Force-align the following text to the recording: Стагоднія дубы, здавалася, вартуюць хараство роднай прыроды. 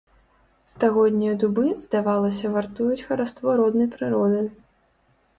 Стагоднія 0.69 1.33
дубы, 1.43 1.65
здавалася, 1.85 2.51
вартуюць 2.55 3.05
хараство 3.09 3.49
роднай 3.61 3.91
прыроды. 3.97 4.41